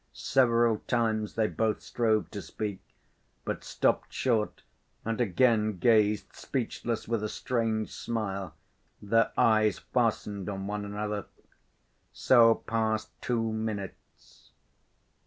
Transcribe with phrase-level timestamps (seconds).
[0.13, 2.81] Several times they both strove to speak,
[3.45, 4.63] but stopped short
[5.05, 8.55] and again gazed speechless with a strange smile,
[8.99, 11.27] their eyes fastened on one another.
[12.13, 14.49] So passed two minutes.